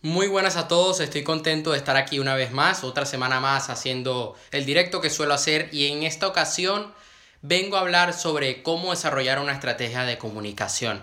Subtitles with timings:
[0.00, 3.68] Muy buenas a todos, estoy contento de estar aquí una vez más, otra semana más
[3.68, 6.94] haciendo el directo que suelo hacer y en esta ocasión
[7.42, 11.02] vengo a hablar sobre cómo desarrollar una estrategia de comunicación.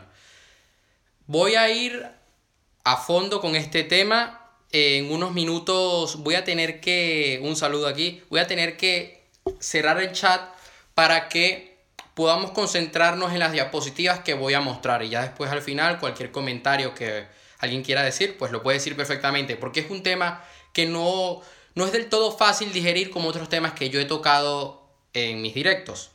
[1.28, 2.08] Voy a ir
[2.86, 8.24] a fondo con este tema, en unos minutos voy a tener que, un saludo aquí,
[8.30, 9.28] voy a tener que
[9.60, 10.42] cerrar el chat
[10.94, 11.80] para que
[12.14, 16.32] podamos concentrarnos en las diapositivas que voy a mostrar y ya después al final cualquier
[16.32, 17.28] comentario que
[17.60, 20.44] alguien quiera decir, pues lo puede decir perfectamente, porque es un tema
[20.74, 21.42] que no,
[21.74, 25.54] no es del todo fácil digerir como otros temas que yo he tocado en mis
[25.54, 26.12] directos,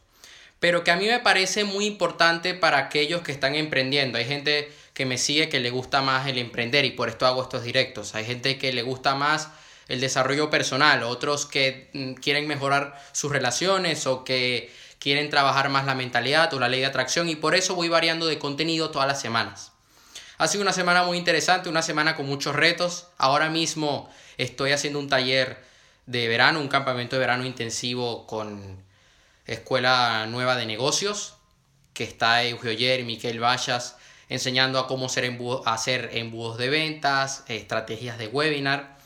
[0.59, 4.19] pero que a mí me parece muy importante para aquellos que están emprendiendo.
[4.19, 7.43] Hay gente que me sigue que le gusta más el emprender y por esto hago
[7.43, 8.15] estos directos.
[8.15, 9.49] Hay gente que le gusta más
[9.89, 15.87] el desarrollo personal, otros que mm, quieren mejorar sus relaciones o que quieren trabajar más
[15.87, 19.09] la mentalidad o la ley de atracción y por eso voy variando de contenido todas
[19.09, 19.73] las semanas.
[20.41, 23.09] Ha sido una semana muy interesante, una semana con muchos retos.
[23.19, 24.09] Ahora mismo
[24.39, 25.63] estoy haciendo un taller
[26.07, 28.83] de verano, un campamento de verano intensivo con
[29.45, 31.35] Escuela Nueva de Negocios,
[31.93, 33.99] que está Eugeo y Miquel Vallas
[34.31, 35.31] enseñando a cómo hacer,
[35.67, 38.97] hacer embudos de ventas, estrategias de webinar.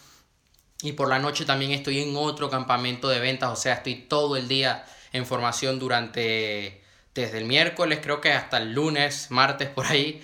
[0.82, 4.36] Y por la noche también estoy en otro campamento de ventas, o sea, estoy todo
[4.36, 9.86] el día en formación durante, desde el miércoles creo que hasta el lunes, martes por
[9.86, 10.22] ahí,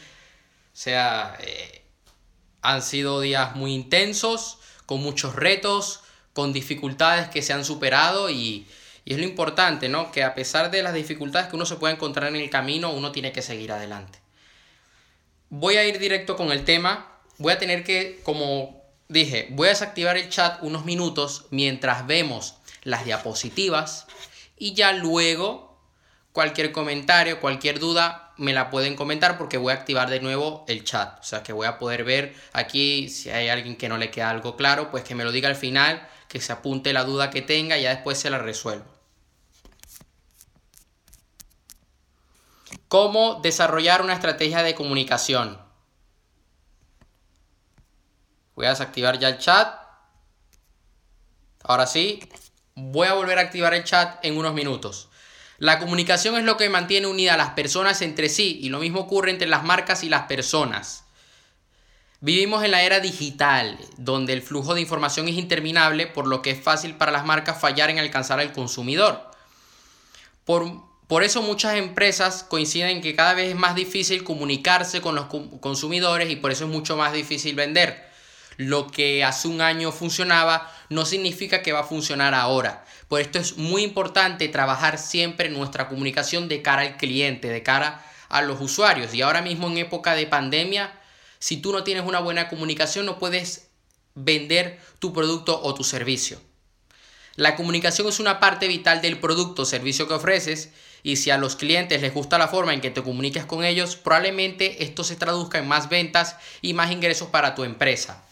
[0.81, 1.83] sea, eh,
[2.63, 6.01] han sido días muy intensos, con muchos retos,
[6.33, 8.67] con dificultades que se han superado y,
[9.05, 10.11] y es lo importante, ¿no?
[10.11, 13.13] Que a pesar de las dificultades que uno se puede encontrar en el camino, uno
[13.13, 14.21] tiene que seguir adelante.
[15.51, 17.13] Voy a ir directo con el tema.
[17.37, 22.55] Voy a tener que, como dije, voy a desactivar el chat unos minutos mientras vemos
[22.85, 24.07] las diapositivas
[24.57, 25.79] y ya luego
[26.33, 30.83] cualquier comentario, cualquier duda, me la pueden comentar porque voy a activar de nuevo el
[30.83, 31.21] chat.
[31.21, 34.31] O sea que voy a poder ver aquí si hay alguien que no le queda
[34.31, 37.43] algo claro, pues que me lo diga al final, que se apunte la duda que
[37.43, 38.87] tenga y ya después se la resuelvo.
[42.89, 45.61] ¿Cómo desarrollar una estrategia de comunicación?
[48.55, 49.79] Voy a desactivar ya el chat.
[51.63, 52.27] Ahora sí,
[52.75, 55.10] voy a volver a activar el chat en unos minutos.
[55.61, 59.01] La comunicación es lo que mantiene unidas a las personas entre sí y lo mismo
[59.01, 61.05] ocurre entre las marcas y las personas.
[62.23, 66.53] Vivimos en la era digital, donde el flujo de información es interminable, por lo que
[66.53, 69.31] es fácil para las marcas fallar en alcanzar al consumidor.
[70.47, 70.67] Por,
[71.07, 75.27] por eso muchas empresas coinciden en que cada vez es más difícil comunicarse con los
[75.61, 78.09] consumidores y por eso es mucho más difícil vender.
[78.57, 82.85] Lo que hace un año funcionaba no significa que va a funcionar ahora.
[83.09, 88.05] Por esto es muy importante trabajar siempre nuestra comunicación de cara al cliente, de cara
[88.29, 89.15] a los usuarios.
[89.15, 90.93] Y ahora mismo en época de pandemia,
[91.39, 93.69] si tú no tienes una buena comunicación, no puedes
[94.15, 96.41] vender tu producto o tu servicio.
[97.37, 100.71] La comunicación es una parte vital del producto o servicio que ofreces
[101.05, 103.95] y si a los clientes les gusta la forma en que te comuniques con ellos,
[103.95, 108.25] probablemente esto se traduzca en más ventas y más ingresos para tu empresa.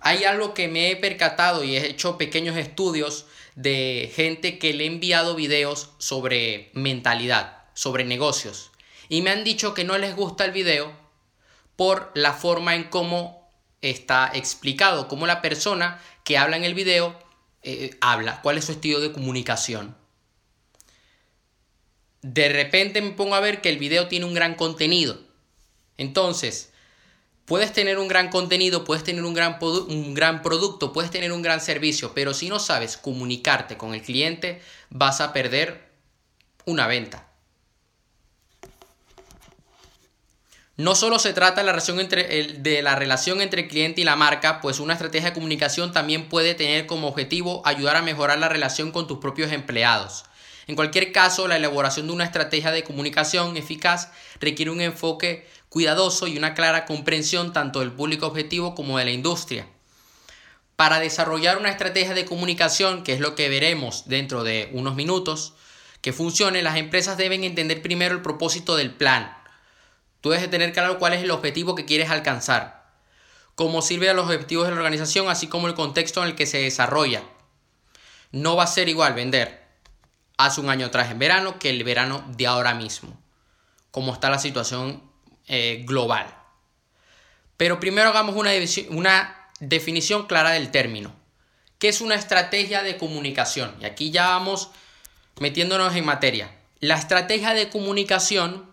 [0.00, 4.84] Hay algo que me he percatado y he hecho pequeños estudios de gente que le
[4.84, 8.70] he enviado videos sobre mentalidad, sobre negocios.
[9.08, 10.92] Y me han dicho que no les gusta el video
[11.76, 13.50] por la forma en cómo
[13.80, 17.18] está explicado, cómo la persona que habla en el video
[17.62, 19.96] eh, habla, cuál es su estilo de comunicación.
[22.22, 25.20] De repente me pongo a ver que el video tiene un gran contenido.
[25.96, 26.72] Entonces,
[27.48, 31.40] Puedes tener un gran contenido, puedes tener un gran, un gran producto, puedes tener un
[31.40, 34.60] gran servicio, pero si no sabes comunicarte con el cliente,
[34.90, 35.88] vas a perder
[36.66, 37.26] una venta.
[40.76, 44.04] No solo se trata de la, relación entre, de la relación entre el cliente y
[44.04, 48.38] la marca, pues una estrategia de comunicación también puede tener como objetivo ayudar a mejorar
[48.38, 50.26] la relación con tus propios empleados.
[50.68, 56.26] En cualquier caso, la elaboración de una estrategia de comunicación eficaz requiere un enfoque cuidadoso
[56.26, 59.66] y una clara comprensión tanto del público objetivo como de la industria.
[60.76, 65.54] Para desarrollar una estrategia de comunicación, que es lo que veremos dentro de unos minutos,
[66.00, 69.36] que funcione, las empresas deben entender primero el propósito del plan.
[70.20, 72.86] Tú debes tener claro cuál es el objetivo que quieres alcanzar,
[73.54, 76.46] cómo sirve a los objetivos de la organización, así como el contexto en el que
[76.46, 77.22] se desarrolla.
[78.30, 79.66] No va a ser igual vender
[80.36, 83.20] hace un año atrás en verano que el verano de ahora mismo,
[83.90, 85.07] como está la situación
[85.48, 86.34] eh, global.
[87.56, 88.52] Pero primero hagamos una,
[88.90, 91.14] una definición clara del término.
[91.78, 93.74] ¿Qué es una estrategia de comunicación?
[93.80, 94.70] Y aquí ya vamos
[95.40, 96.54] metiéndonos en materia.
[96.80, 98.72] La estrategia de comunicación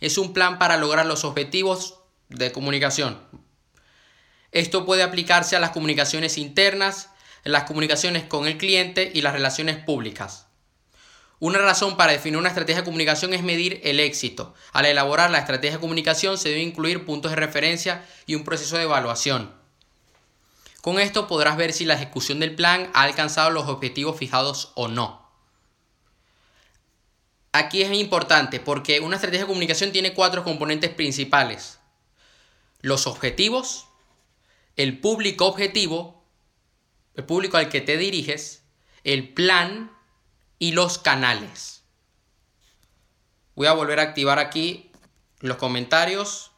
[0.00, 3.20] es un plan para lograr los objetivos de comunicación.
[4.50, 7.10] Esto puede aplicarse a las comunicaciones internas,
[7.44, 10.47] las comunicaciones con el cliente y las relaciones públicas.
[11.40, 14.54] Una razón para definir una estrategia de comunicación es medir el éxito.
[14.72, 18.76] Al elaborar la estrategia de comunicación se debe incluir puntos de referencia y un proceso
[18.76, 19.52] de evaluación.
[20.80, 24.88] Con esto podrás ver si la ejecución del plan ha alcanzado los objetivos fijados o
[24.88, 25.28] no.
[27.52, 31.78] Aquí es importante porque una estrategia de comunicación tiene cuatro componentes principales.
[32.80, 33.86] Los objetivos,
[34.76, 36.24] el público objetivo,
[37.14, 38.62] el público al que te diriges,
[39.04, 39.97] el plan
[40.58, 41.82] y los canales.
[43.54, 44.92] Voy a volver a activar aquí
[45.40, 46.52] los comentarios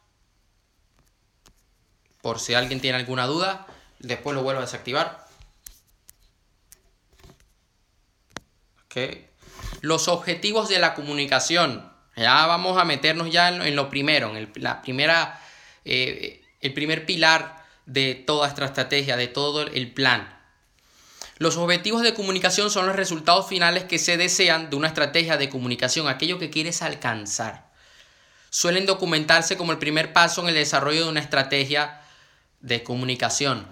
[2.21, 3.67] por si alguien tiene alguna duda.
[3.99, 5.27] Después lo vuelvo a desactivar.
[9.81, 11.91] Los objetivos de la comunicación.
[12.15, 15.41] Ya vamos a meternos ya en, lo primero, en el, la primera,
[15.85, 20.40] eh, el primer pilar de toda esta estrategia, de todo el plan.
[21.41, 25.49] Los objetivos de comunicación son los resultados finales que se desean de una estrategia de
[25.49, 27.71] comunicación, aquello que quieres alcanzar.
[28.51, 31.99] Suelen documentarse como el primer paso en el desarrollo de una estrategia
[32.59, 33.65] de comunicación.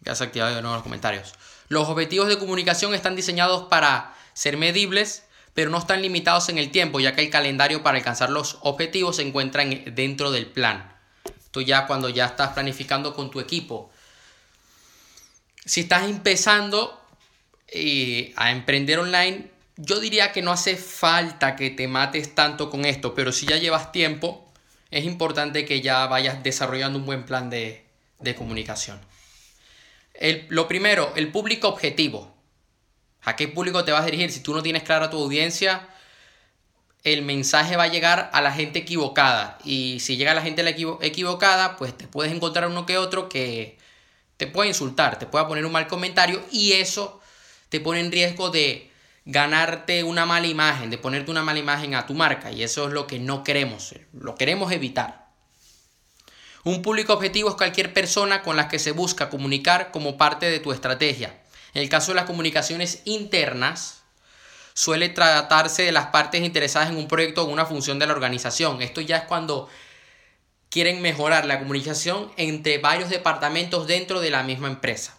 [0.00, 1.34] Ya se activado de nuevo los comentarios.
[1.68, 6.72] Los objetivos de comunicación están diseñados para ser medibles, pero no están limitados en el
[6.72, 10.92] tiempo, ya que el calendario para alcanzar los objetivos se encuentra dentro del plan.
[11.24, 13.92] Esto ya cuando ya estás planificando con tu equipo
[15.68, 16.98] si estás empezando
[17.68, 22.86] eh, a emprender online, yo diría que no hace falta que te mates tanto con
[22.86, 24.50] esto, pero si ya llevas tiempo,
[24.90, 27.84] es importante que ya vayas desarrollando un buen plan de,
[28.38, 28.98] comunicación.
[30.48, 32.34] lo primero, el público objetivo.
[33.22, 34.32] ¿A qué público te vas a dirigir?
[34.32, 35.86] Si tú no tienes clara tu audiencia,
[37.04, 39.58] el mensaje va a llegar a la gente equivocada.
[39.64, 40.64] Y si llega a la gente
[41.02, 43.76] equivocada, pues te puedes encontrar uno que otro que
[44.38, 47.20] te puede insultar, te puede poner un mal comentario y eso
[47.68, 48.90] te pone en riesgo de
[49.26, 52.94] ganarte una mala imagen, de ponerte una mala imagen a tu marca y eso es
[52.94, 55.28] lo que no queremos, lo queremos evitar.
[56.64, 60.60] Un público objetivo es cualquier persona con la que se busca comunicar como parte de
[60.60, 61.40] tu estrategia.
[61.74, 64.02] En el caso de las comunicaciones internas,
[64.72, 68.82] suele tratarse de las partes interesadas en un proyecto o una función de la organización.
[68.82, 69.68] Esto ya es cuando
[70.70, 75.18] quieren mejorar la comunicación entre varios departamentos dentro de la misma empresa.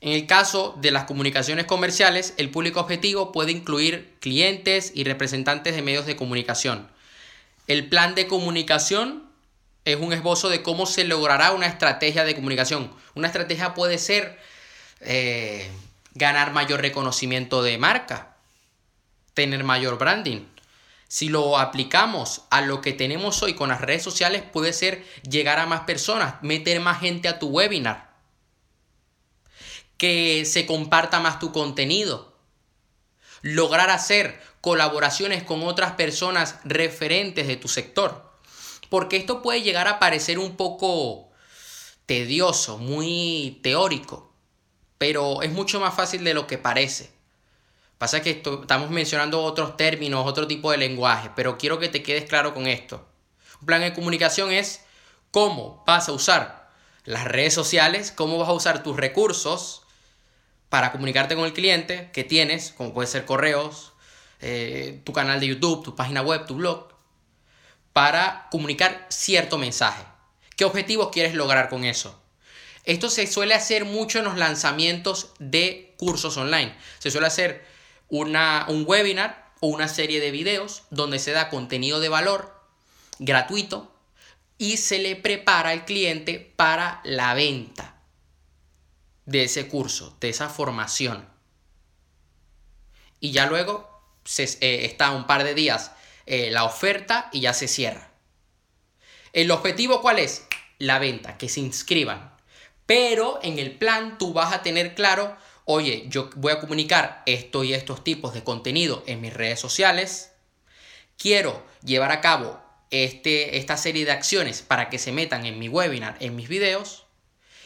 [0.00, 5.74] En el caso de las comunicaciones comerciales, el público objetivo puede incluir clientes y representantes
[5.74, 6.90] de medios de comunicación.
[7.66, 9.24] El plan de comunicación
[9.86, 12.90] es un esbozo de cómo se logrará una estrategia de comunicación.
[13.14, 14.38] Una estrategia puede ser
[15.00, 15.70] eh,
[16.12, 18.36] ganar mayor reconocimiento de marca,
[19.32, 20.42] tener mayor branding,
[21.08, 25.58] si lo aplicamos a lo que tenemos hoy con las redes sociales, puede ser llegar
[25.58, 28.14] a más personas, meter más gente a tu webinar,
[29.96, 32.36] que se comparta más tu contenido,
[33.42, 38.32] lograr hacer colaboraciones con otras personas referentes de tu sector.
[38.88, 41.30] Porque esto puede llegar a parecer un poco
[42.06, 44.32] tedioso, muy teórico,
[44.98, 47.12] pero es mucho más fácil de lo que parece.
[48.04, 52.26] Pasa que estamos mencionando otros términos, otro tipo de lenguaje, pero quiero que te quedes
[52.26, 53.02] claro con esto.
[53.62, 54.82] Un plan de comunicación es
[55.30, 56.68] cómo vas a usar
[57.06, 59.84] las redes sociales, cómo vas a usar tus recursos
[60.68, 63.94] para comunicarte con el cliente que tienes, como puede ser correos,
[64.42, 66.88] eh, tu canal de YouTube, tu página web, tu blog,
[67.94, 70.04] para comunicar cierto mensaje.
[70.58, 72.20] ¿Qué objetivos quieres lograr con eso?
[72.84, 76.76] Esto se suele hacer mucho en los lanzamientos de cursos online.
[76.98, 77.72] Se suele hacer
[78.08, 82.54] un webinar o una serie de videos donde se da contenido de valor
[83.18, 83.94] gratuito
[84.58, 87.96] y se le prepara al cliente para la venta
[89.26, 91.28] de ese curso, de esa formación.
[93.20, 93.88] Y ya luego
[94.24, 95.92] se, eh, está un par de días
[96.26, 98.10] eh, la oferta y ya se cierra.
[99.32, 100.46] ¿El objetivo cuál es?
[100.78, 102.34] La venta, que se inscriban.
[102.86, 107.64] Pero en el plan tú vas a tener claro oye, yo voy a comunicar esto
[107.64, 110.32] y estos tipos de contenido en mis redes sociales,
[111.16, 115.68] quiero llevar a cabo este, esta serie de acciones para que se metan en mi
[115.68, 117.06] webinar, en mis videos,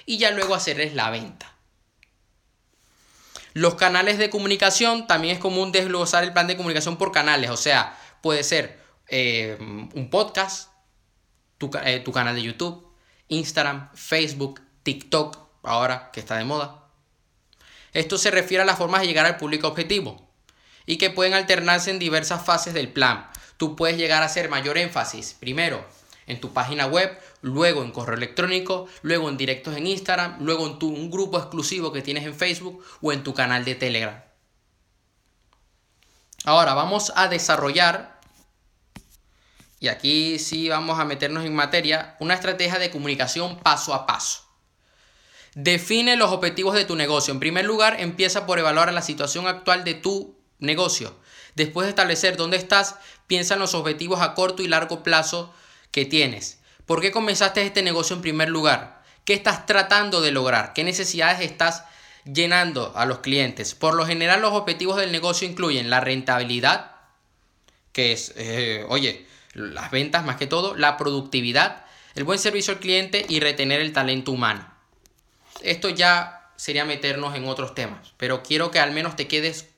[0.07, 1.55] y ya luego hacerles la venta.
[3.53, 7.57] Los canales de comunicación, también es común desglosar el plan de comunicación por canales, o
[7.57, 8.79] sea, puede ser
[9.09, 10.71] eh, un podcast,
[11.59, 12.87] tu, eh, tu canal de YouTube,
[13.27, 16.88] Instagram, Facebook, TikTok, ahora que está de moda,
[17.93, 20.29] esto se refiere a las formas de llegar al público objetivo
[20.87, 23.29] y que pueden alternarse en diversas fases del plan.
[23.57, 25.85] tú puedes llegar a hacer mayor énfasis, primero,
[26.27, 30.79] en tu página web, luego en correo electrónico, luego en directos en Instagram, luego en
[30.79, 34.23] tu, un grupo exclusivo que tienes en Facebook o en tu canal de Telegram.
[36.45, 38.21] Ahora vamos a desarrollar,
[39.81, 44.48] y aquí sí vamos a meternos en materia, una estrategia de comunicación paso a paso.
[45.61, 47.35] Define los objetivos de tu negocio.
[47.35, 51.17] En primer lugar, empieza por evaluar la situación actual de tu negocio.
[51.57, 52.95] Después de establecer dónde estás,
[53.27, 55.53] piensa en los objetivos a corto y largo plazo
[55.91, 56.61] que tienes.
[56.87, 59.03] ¿Por qué comenzaste este negocio en primer lugar?
[59.25, 60.75] ¿Qué estás tratando de lograr?
[60.75, 61.83] ¿Qué necesidades estás
[62.25, 63.75] llenando a los clientes?
[63.75, 66.93] Por lo general los objetivos del negocio incluyen la rentabilidad,
[67.91, 71.85] que es, eh, oye, las ventas más que todo, la productividad,
[72.15, 74.78] el buen servicio al cliente y retener el talento humano.
[75.63, 79.69] Esto ya sería meternos en otros temas, pero quiero que al menos te quedes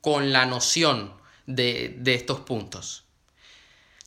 [0.00, 1.12] con la noción
[1.46, 3.04] de, de estos puntos.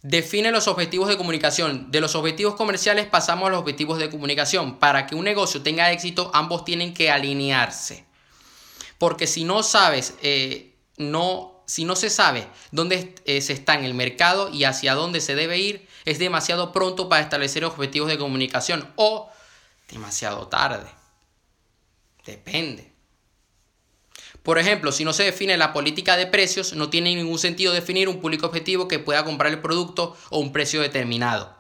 [0.04, 1.90] Define los objetivos de comunicación.
[1.90, 4.78] De los objetivos comerciales pasamos a los objetivos de comunicación.
[4.78, 8.06] Para que un negocio tenga éxito, ambos tienen que alinearse.
[8.98, 13.86] Porque si no sabes, eh, no, si no se sabe dónde eh, se está en
[13.86, 18.18] el mercado y hacia dónde se debe ir, es demasiado pronto para establecer objetivos de
[18.18, 19.30] comunicación o
[19.94, 20.90] demasiado tarde.
[22.26, 22.92] Depende.
[24.44, 28.10] Por ejemplo, si no se define la política de precios, no tiene ningún sentido definir
[28.10, 31.56] un público objetivo que pueda comprar el producto o un precio determinado.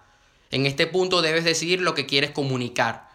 [0.51, 3.09] En este punto debes decidir lo que quieres comunicar.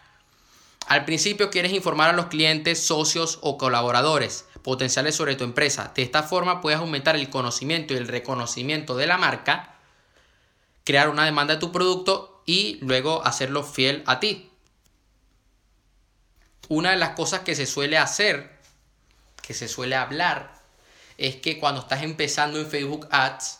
[0.87, 5.91] Al principio quieres informar a los clientes, socios o colaboradores potenciales sobre tu empresa.
[5.95, 9.75] De esta forma puedes aumentar el conocimiento y el reconocimiento de la marca,
[10.83, 14.48] crear una demanda de tu producto y luego hacerlo fiel a ti.
[16.69, 18.57] Una de las cosas que se suele hacer
[19.41, 20.53] que se suele hablar
[21.17, 23.59] es que cuando estás empezando en Facebook Ads,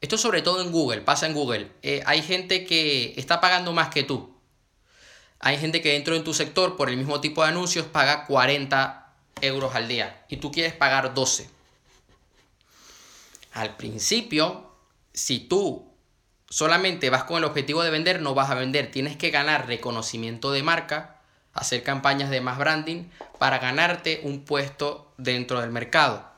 [0.00, 3.90] esto sobre todo en Google, pasa en Google, eh, hay gente que está pagando más
[3.90, 4.36] que tú.
[5.38, 9.12] Hay gente que dentro de tu sector, por el mismo tipo de anuncios, paga 40
[9.40, 11.48] euros al día y tú quieres pagar 12.
[13.52, 14.74] Al principio,
[15.12, 15.94] si tú
[16.48, 18.90] solamente vas con el objetivo de vender, no vas a vender.
[18.90, 21.13] Tienes que ganar reconocimiento de marca
[21.54, 23.04] hacer campañas de más branding
[23.38, 26.28] para ganarte un puesto dentro del mercado.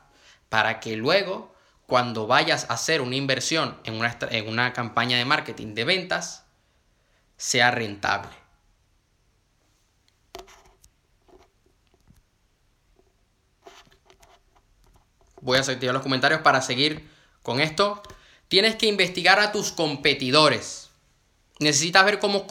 [0.49, 1.53] Para que luego,
[1.87, 6.45] cuando vayas a hacer una inversión en una, en una campaña de marketing de ventas,
[7.35, 8.31] sea rentable.
[15.41, 17.09] Voy a activar los comentarios para seguir
[17.41, 18.01] con esto.
[18.47, 20.86] Tienes que investigar a tus competidores.
[21.59, 22.45] Necesitas ver cómo,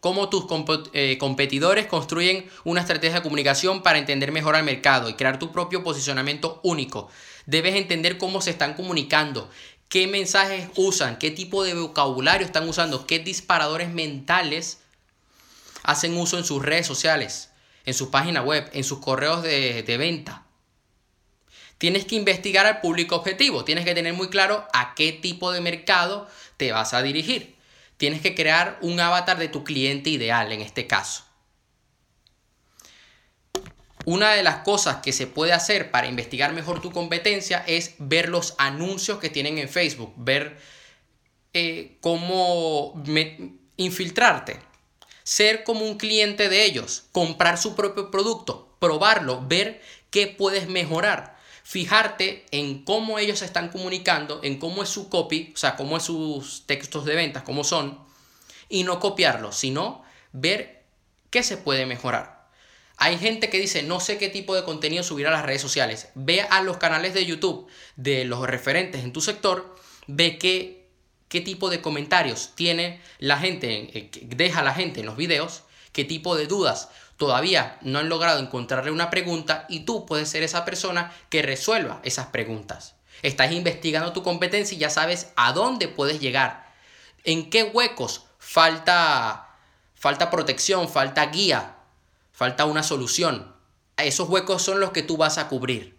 [0.00, 0.46] cómo tus
[0.94, 5.52] eh, competidores construyen una estrategia de comunicación para entender mejor al mercado y crear tu
[5.52, 7.10] propio posicionamiento único.
[7.44, 9.50] Debes entender cómo se están comunicando,
[9.90, 14.78] qué mensajes usan, qué tipo de vocabulario están usando, qué disparadores mentales
[15.82, 17.50] hacen uso en sus redes sociales,
[17.84, 20.44] en su página web, en sus correos de, de venta.
[21.76, 25.60] Tienes que investigar al público objetivo, tienes que tener muy claro a qué tipo de
[25.60, 27.55] mercado te vas a dirigir.
[27.96, 31.24] Tienes que crear un avatar de tu cliente ideal en este caso.
[34.04, 38.28] Una de las cosas que se puede hacer para investigar mejor tu competencia es ver
[38.28, 40.58] los anuncios que tienen en Facebook, ver
[41.54, 43.02] eh, cómo
[43.76, 44.60] infiltrarte,
[45.24, 51.35] ser como un cliente de ellos, comprar su propio producto, probarlo, ver qué puedes mejorar
[51.66, 56.04] fijarte en cómo ellos están comunicando, en cómo es su copy, o sea, cómo es
[56.04, 57.98] sus textos de ventas, cómo son,
[58.68, 60.84] y no copiarlo, sino ver
[61.30, 62.46] qué se puede mejorar.
[62.98, 66.08] Hay gente que dice, no sé qué tipo de contenido subir a las redes sociales.
[66.14, 69.74] Ve a los canales de YouTube de los referentes en tu sector,
[70.06, 70.86] ve qué,
[71.28, 76.04] qué tipo de comentarios tiene la gente, eh, deja la gente en los videos, qué
[76.04, 80.64] tipo de dudas todavía no han logrado encontrarle una pregunta y tú puedes ser esa
[80.64, 82.94] persona que resuelva esas preguntas.
[83.22, 86.72] Estás investigando tu competencia y ya sabes a dónde puedes llegar,
[87.24, 89.48] en qué huecos falta,
[89.94, 91.76] falta protección, falta guía,
[92.32, 93.54] falta una solución.
[93.96, 95.96] Esos huecos son los que tú vas a cubrir.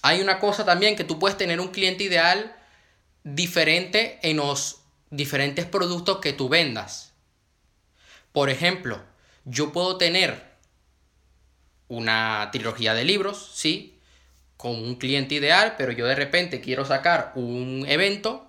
[0.00, 2.56] Hay una cosa también que tú puedes tener un cliente ideal
[3.22, 4.81] diferente en los
[5.12, 7.12] diferentes productos que tú vendas.
[8.32, 9.00] Por ejemplo,
[9.44, 10.42] yo puedo tener
[11.88, 14.00] una trilogía de libros, sí,
[14.56, 18.48] con un cliente ideal, pero yo de repente quiero sacar un evento,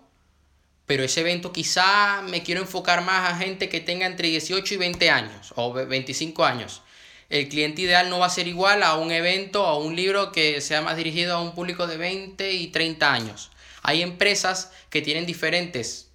[0.86, 4.78] pero ese evento quizá me quiero enfocar más a gente que tenga entre 18 y
[4.78, 6.82] 20 años o 25 años.
[7.30, 10.32] El cliente ideal no va a ser igual a un evento o a un libro
[10.32, 13.52] que sea más dirigido a un público de 20 y 30 años.
[13.82, 16.13] Hay empresas que tienen diferentes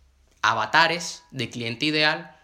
[0.50, 2.36] avatares de cliente ideal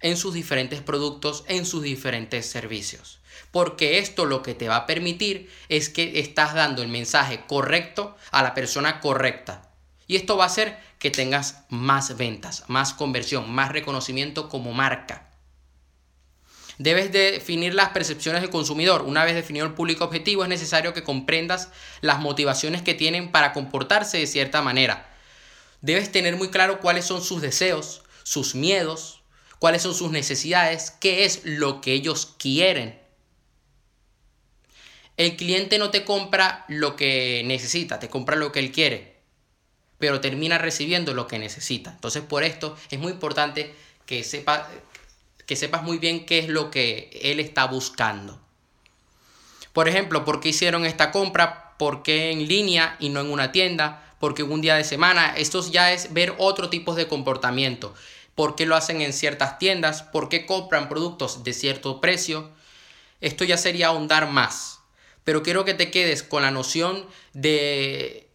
[0.00, 3.20] en sus diferentes productos, en sus diferentes servicios.
[3.50, 8.16] Porque esto lo que te va a permitir es que estás dando el mensaje correcto
[8.30, 9.70] a la persona correcta.
[10.06, 15.28] Y esto va a hacer que tengas más ventas, más conversión, más reconocimiento como marca.
[16.78, 19.02] Debes definir las percepciones del consumidor.
[19.02, 21.70] Una vez definido el público objetivo, es necesario que comprendas
[22.02, 25.15] las motivaciones que tienen para comportarse de cierta manera.
[25.86, 29.22] Debes tener muy claro cuáles son sus deseos, sus miedos,
[29.60, 33.00] cuáles son sus necesidades, qué es lo que ellos quieren.
[35.16, 39.14] El cliente no te compra lo que necesita, te compra lo que él quiere,
[39.98, 41.92] pero termina recibiendo lo que necesita.
[41.92, 43.72] Entonces por esto es muy importante
[44.06, 44.26] que
[45.46, 48.40] que sepas muy bien qué es lo que él está buscando.
[49.72, 51.76] Por ejemplo, ¿por qué hicieron esta compra?
[51.78, 54.02] ¿Por qué en línea y no en una tienda?
[54.18, 55.34] ¿Por qué un día de semana?
[55.36, 57.94] Esto ya es ver otro tipo de comportamiento.
[58.34, 60.02] ¿Por qué lo hacen en ciertas tiendas?
[60.02, 62.50] ¿Por qué compran productos de cierto precio?
[63.20, 64.80] Esto ya sería ahondar más.
[65.24, 68.28] Pero quiero que te quedes con la noción de,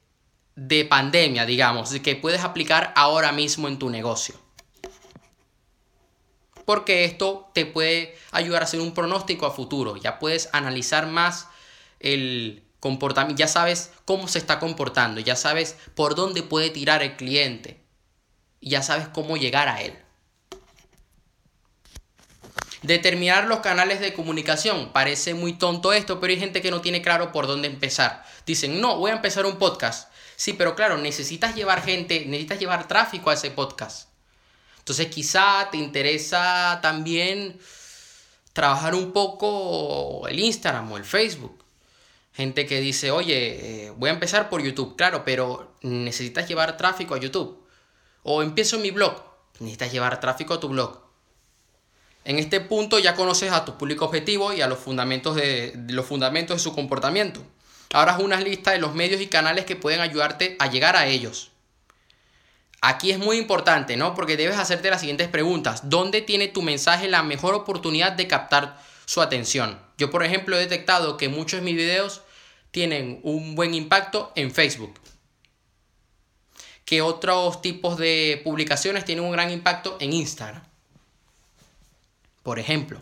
[0.55, 4.35] de pandemia, digamos, que puedes aplicar ahora mismo en tu negocio
[6.71, 9.97] porque esto te puede ayudar a hacer un pronóstico a futuro.
[9.97, 11.47] Ya puedes analizar más
[11.99, 17.15] el comportamiento, ya sabes cómo se está comportando, ya sabes por dónde puede tirar el
[17.15, 17.79] cliente
[18.59, 19.97] y ya sabes cómo llegar a él.
[22.81, 24.91] Determinar los canales de comunicación.
[24.91, 28.25] Parece muy tonto esto, pero hay gente que no tiene claro por dónde empezar.
[28.47, 30.11] Dicen, no, voy a empezar un podcast.
[30.35, 34.09] Sí, pero claro, necesitas llevar gente, necesitas llevar tráfico a ese podcast.
[34.79, 37.59] Entonces quizá te interesa también
[38.51, 41.63] trabajar un poco el Instagram o el Facebook.
[42.33, 47.13] Gente que dice, oye, eh, voy a empezar por YouTube, claro, pero necesitas llevar tráfico
[47.13, 47.61] a YouTube.
[48.23, 49.21] O empiezo mi blog,
[49.59, 51.01] necesitas llevar tráfico a tu blog.
[52.23, 56.05] En este punto ya conoces a tu público objetivo y a los fundamentos de, los
[56.05, 57.41] fundamentos de su comportamiento.
[57.93, 61.07] Ahora es una lista de los medios y canales que pueden ayudarte a llegar a
[61.07, 61.51] ellos.
[62.79, 64.15] Aquí es muy importante, ¿no?
[64.15, 65.89] Porque debes hacerte las siguientes preguntas.
[65.89, 69.79] ¿Dónde tiene tu mensaje la mejor oportunidad de captar su atención?
[70.01, 72.21] Yo, por ejemplo, he detectado que muchos de mis videos
[72.71, 74.95] tienen un buen impacto en Facebook.
[76.85, 80.63] Que otros tipos de publicaciones tienen un gran impacto en Instagram.
[82.41, 82.99] Por ejemplo,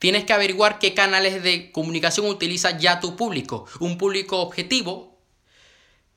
[0.00, 3.66] tienes que averiguar qué canales de comunicación utiliza ya tu público.
[3.78, 5.16] Un público objetivo,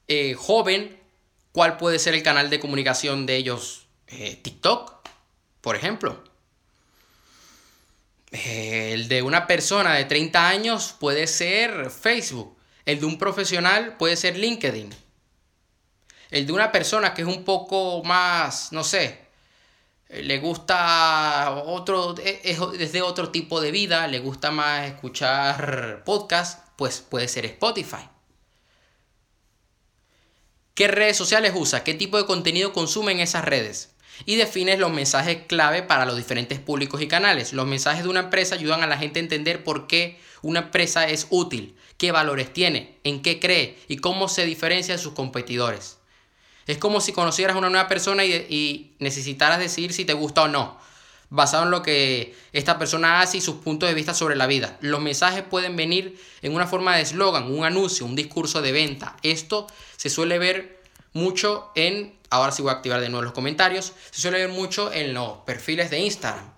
[0.07, 0.97] eh, joven,
[1.57, 3.87] ¿Cuál puede ser el canal de comunicación de ellos?
[4.09, 4.93] Eh, TikTok,
[5.59, 6.23] por ejemplo.
[8.31, 12.57] Eh, el de una persona de 30 años puede ser Facebook.
[12.85, 14.93] El de un profesional puede ser LinkedIn.
[16.29, 19.27] El de una persona que es un poco más, no sé,
[20.09, 27.01] le gusta otro, es desde otro tipo de vida, le gusta más escuchar podcast, pues
[27.01, 28.09] puede ser Spotify.
[30.73, 31.83] ¿Qué redes sociales usa?
[31.83, 33.95] ¿Qué tipo de contenido consume en esas redes?
[34.25, 37.53] Y defines los mensajes clave para los diferentes públicos y canales.
[37.53, 41.07] Los mensajes de una empresa ayudan a la gente a entender por qué una empresa
[41.07, 45.97] es útil, qué valores tiene, en qué cree y cómo se diferencia de sus competidores.
[46.67, 50.47] Es como si conocieras a una nueva persona y, necesitaras decidir si te gusta o
[50.49, 50.77] no,
[51.29, 54.77] basado en lo que esta persona hace y sus puntos de vista sobre la vida.
[54.81, 59.15] Los mensajes pueden venir en una forma de eslogan, un anuncio, un discurso de venta.
[59.23, 60.76] Esto se suele ver
[61.17, 64.93] mucho en, ahora sí voy a activar de nuevo los comentarios, se suele ver mucho
[64.93, 66.53] en los perfiles de Instagram.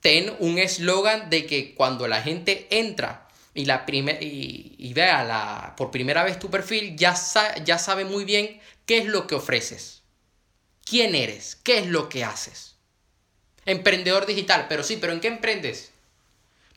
[0.00, 5.90] Ten un eslogan de que cuando la gente entra y, la y, vea la, por
[5.90, 7.14] primera vez tu perfil, ya,
[7.64, 10.02] ya sabe muy bien qué es lo que ofreces.
[10.84, 11.56] ¿Quién eres?
[11.56, 12.76] ¿Qué es lo que haces?
[13.66, 15.90] Emprendedor digital, pero sí, pero ¿en qué emprendes?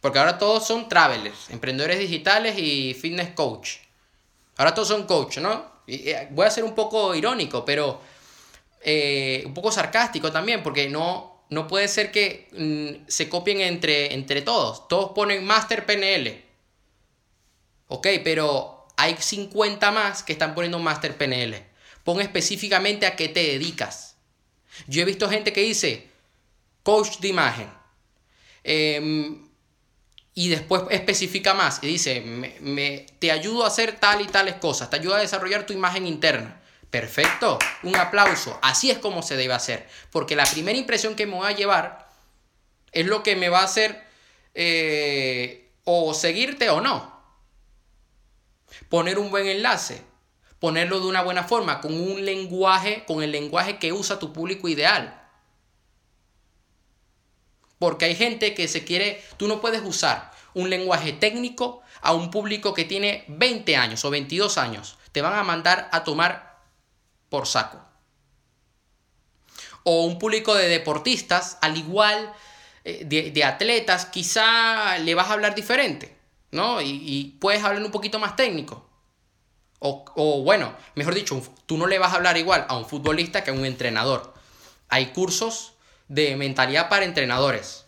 [0.01, 3.77] Porque ahora todos son travelers, emprendedores digitales y fitness coach.
[4.61, 5.81] Ahora todos son coach, ¿no?
[5.87, 7.99] Eh, voy a ser un poco irónico, pero
[8.83, 14.13] eh, un poco sarcástico también, porque no, no puede ser que mm, se copien entre,
[14.13, 14.87] entre todos.
[14.87, 16.45] Todos ponen Master PNL.
[17.87, 21.65] Ok, pero hay 50 más que están poniendo Master PNL.
[22.03, 24.15] Pon específicamente a qué te dedicas.
[24.85, 26.07] Yo he visto gente que dice
[26.83, 27.73] coach de imagen.
[28.63, 29.41] Eh,
[30.41, 34.89] y después especifica más y dice, me, te ayudo a hacer tal y tales cosas,
[34.89, 36.59] te ayuda a desarrollar tu imagen interna.
[36.89, 38.57] Perfecto, un aplauso.
[38.63, 39.87] Así es como se debe hacer.
[40.09, 42.09] Porque la primera impresión que me voy a llevar
[42.91, 44.03] es lo que me va a hacer
[44.55, 47.21] eh, o seguirte o no.
[48.89, 50.01] Poner un buen enlace,
[50.57, 54.67] ponerlo de una buena forma, con un lenguaje, con el lenguaje que usa tu público
[54.67, 55.21] ideal.
[57.77, 62.31] Porque hay gente que se quiere, tú no puedes usar un lenguaje técnico a un
[62.31, 64.97] público que tiene 20 años o 22 años.
[65.11, 66.59] Te van a mandar a tomar
[67.29, 67.79] por saco.
[69.83, 72.33] O un público de deportistas, al igual
[72.83, 76.15] eh, de, atletas, quizá le vas a hablar diferente,
[76.51, 76.81] ¿no?
[76.81, 78.87] Y, puedes hablar un poquito más técnico.
[79.79, 83.43] O, o, bueno, mejor dicho, tú no le vas a hablar igual a un futbolista
[83.43, 84.33] que a un entrenador.
[84.89, 85.73] Hay cursos
[86.07, 87.85] de mentalidad para entrenadores.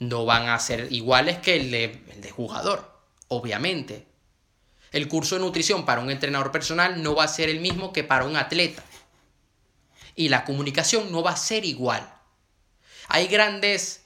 [0.00, 4.06] No van a ser iguales que el de, jugador, obviamente.
[4.90, 8.02] El curso de nutrición para un entrenador personal no va a ser el mismo que
[8.02, 8.82] para un atleta.
[10.16, 12.12] Y la comunicación no va a ser igual.
[13.06, 14.04] Hay grandes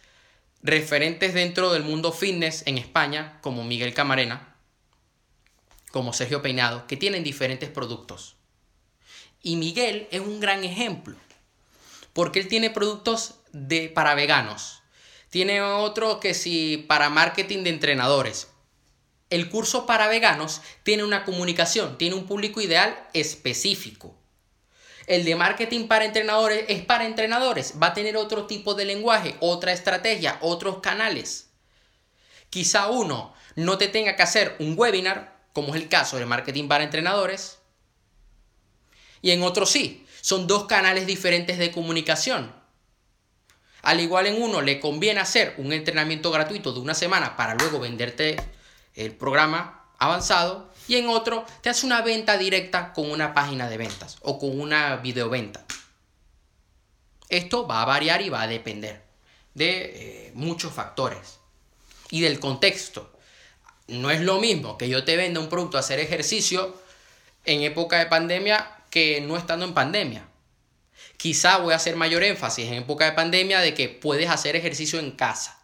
[0.63, 4.57] referentes dentro del mundo fitness en España, como Miguel Camarena,
[5.91, 8.37] como Sergio Peinado, que tienen diferentes productos.
[9.43, 11.17] Y Miguel es un gran ejemplo,
[12.15, 14.84] porque él tiene productos de, para veganos.
[15.35, 18.47] Tiene otro que sí para marketing de entrenadores.
[19.31, 24.15] El curso para veganos tiene una comunicación, tiene un público ideal específico.
[25.09, 29.35] El de marketing para entrenadores es para entrenadores, va a tener otro tipo de lenguaje,
[29.41, 31.51] otra estrategia, otros canales.
[32.49, 36.69] Quizá uno no te tenga que hacer un webinar, como es el caso de marketing
[36.69, 37.59] para entrenadores,
[39.21, 40.07] y en otro sí.
[40.21, 42.64] Son dos canales diferentes de comunicación.
[43.85, 47.79] Al igual en uno le conviene hacer un entrenamiento gratuito de una semana para luego
[47.79, 48.37] venderte
[48.95, 53.77] el programa avanzado y en otro te hace una venta directa con una página de
[53.77, 55.65] ventas o con una videoventa.
[57.29, 59.03] Esto va a variar y va a depender
[59.53, 61.41] de eh, muchos factores
[62.11, 63.13] y del contexto.
[63.87, 66.75] No es lo mismo que yo te venda un producto a hacer ejercicio
[67.45, 70.27] en época de pandemia que no estando en pandemia.
[71.17, 74.99] Quizá voy a hacer mayor énfasis en época de pandemia de que puedes hacer ejercicio
[74.99, 75.61] en casa.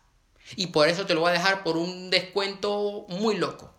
[0.56, 3.72] Y por eso te lo voy a dejar por un descuento muy loco.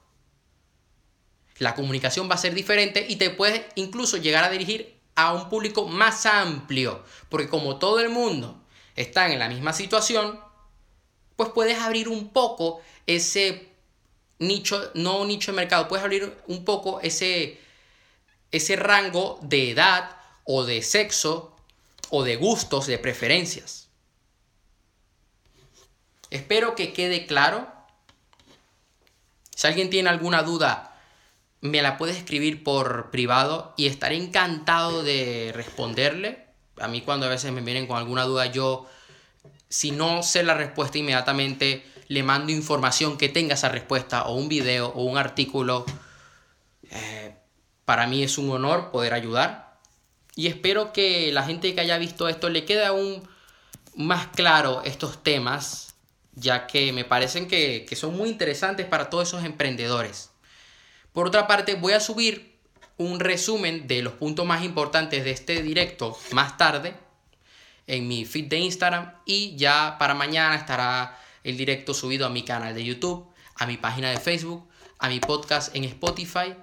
[1.58, 5.50] La comunicación va a ser diferente y te puedes incluso llegar a dirigir a un
[5.50, 7.04] público más amplio.
[7.30, 8.62] Porque como todo el mundo
[8.96, 10.40] está en la misma situación,
[11.36, 13.70] pues puedes abrir un poco ese
[14.40, 17.60] nicho, no un nicho de mercado, puedes abrir un poco ese,
[18.52, 21.51] ese rango de edad o de sexo
[22.12, 23.90] o de gustos, de preferencias.
[26.30, 27.68] Espero que quede claro.
[29.56, 30.92] Si alguien tiene alguna duda,
[31.62, 36.48] me la puede escribir por privado y estaré encantado de responderle.
[36.78, 38.88] A mí cuando a veces me vienen con alguna duda, yo,
[39.70, 44.50] si no sé la respuesta inmediatamente, le mando información que tenga esa respuesta o un
[44.50, 45.86] video o un artículo.
[46.90, 47.36] Eh,
[47.86, 49.71] para mí es un honor poder ayudar.
[50.36, 53.28] Y espero que la gente que haya visto esto le quede aún
[53.96, 55.96] más claro estos temas,
[56.34, 60.32] ya que me parecen que, son muy interesantes para todos esos emprendedores.
[61.12, 62.58] Por otra parte, voy a subir
[62.98, 66.94] un resumen de los puntos más importantes de este directo más tarde
[67.88, 72.44] en mi feed de Instagram y ya para mañana estará el directo subido a mi
[72.44, 76.56] canal de YouTube, a mi página de Facebook, a mi podcast en Spotify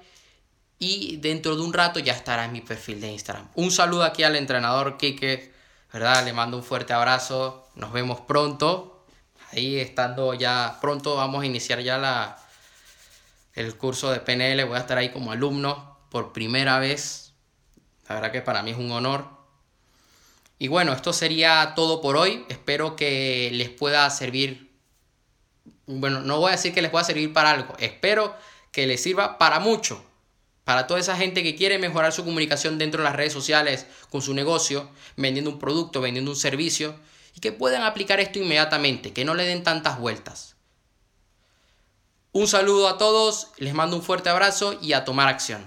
[0.78, 3.48] y dentro de un rato ya estará en mi perfil de Instagram.
[3.54, 5.52] Un saludo aquí al entrenador Kike,
[5.92, 6.24] ¿verdad?
[6.24, 7.68] Le mando un fuerte abrazo.
[7.74, 9.04] Nos vemos pronto.
[9.52, 12.38] Ahí estando ya pronto vamos a iniciar ya la,
[13.54, 14.64] el curso de PNL.
[14.64, 17.32] Voy a estar ahí como alumno por primera vez.
[18.08, 19.26] La verdad que para mí es un honor.
[20.60, 22.44] Y bueno, esto sería todo por hoy.
[22.48, 24.72] Espero que les pueda servir.
[25.86, 27.74] Bueno, no voy a decir que les pueda servir para algo.
[27.78, 28.36] Espero
[28.70, 30.07] que les sirva para mucho
[30.68, 34.20] para toda esa gente que quiere mejorar su comunicación dentro de las redes sociales con
[34.20, 36.94] su negocio, vendiendo un producto, vendiendo un servicio,
[37.34, 40.56] y que puedan aplicar esto inmediatamente, que no le den tantas vueltas.
[42.32, 45.64] Un saludo a todos, les mando un fuerte abrazo y a tomar acción.